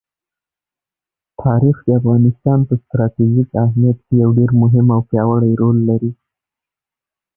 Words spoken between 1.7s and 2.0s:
د